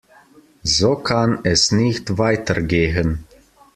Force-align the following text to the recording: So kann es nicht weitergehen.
So 0.63 0.95
kann 0.95 1.41
es 1.43 1.71
nicht 1.71 2.17
weitergehen. 2.17 3.27